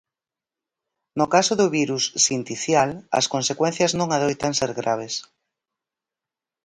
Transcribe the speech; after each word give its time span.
No 1.19 1.25
caso 1.33 1.53
do 1.59 1.67
virus 1.79 2.03
sinticial, 2.25 2.89
as 3.19 3.25
consecuencias 3.33 3.91
non 3.99 4.07
adoitan 4.11 4.53
ser 4.59 4.71
graves. 4.81 5.13